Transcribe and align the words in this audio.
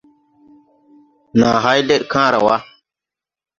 Nàa 1.39 1.57
hay 1.63 1.79
leɗ 1.87 2.01
kããra 2.11 2.39
wà. 2.45 2.55